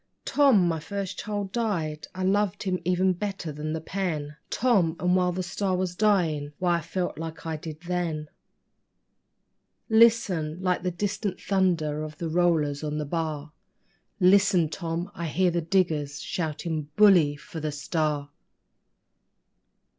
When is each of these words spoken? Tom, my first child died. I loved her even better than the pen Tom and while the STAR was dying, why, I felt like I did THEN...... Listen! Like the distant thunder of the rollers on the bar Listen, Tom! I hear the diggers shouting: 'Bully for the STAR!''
Tom, 0.25 0.67
my 0.67 0.79
first 0.79 1.19
child 1.19 1.51
died. 1.51 2.07
I 2.15 2.23
loved 2.23 2.63
her 2.63 2.79
even 2.83 3.13
better 3.13 3.51
than 3.51 3.71
the 3.71 3.79
pen 3.79 4.35
Tom 4.49 4.95
and 4.99 5.15
while 5.15 5.31
the 5.31 5.43
STAR 5.43 5.77
was 5.77 5.95
dying, 5.95 6.53
why, 6.57 6.77
I 6.79 6.81
felt 6.81 7.19
like 7.19 7.45
I 7.45 7.55
did 7.55 7.81
THEN...... 7.81 8.27
Listen! 9.89 10.57
Like 10.59 10.81
the 10.81 10.89
distant 10.89 11.39
thunder 11.39 12.01
of 12.01 12.17
the 12.17 12.29
rollers 12.29 12.83
on 12.83 12.97
the 12.97 13.05
bar 13.05 13.51
Listen, 14.19 14.69
Tom! 14.69 15.11
I 15.13 15.27
hear 15.27 15.51
the 15.51 15.61
diggers 15.61 16.19
shouting: 16.19 16.89
'Bully 16.95 17.35
for 17.35 17.59
the 17.59 17.71
STAR!'' 17.71 18.31